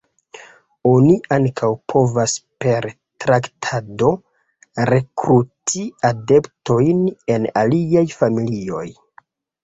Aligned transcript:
Oni 0.91 1.15
ankaŭ 1.35 1.67
povas 1.91 2.31
per 2.63 2.87
traktado 3.25 4.07
rekruti 4.91 5.83
adeptojn 6.09 7.03
en 7.35 7.45
aliaj 7.63 8.03
familioj. 8.23 8.87